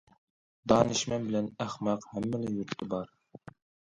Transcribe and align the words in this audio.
دانىشمەن 0.71 1.27
بىلەن 1.27 1.49
ئەخمەق 1.65 2.07
ھەممىلا 2.13 2.53
يۇرتتا 2.55 2.87
بار. 2.95 3.13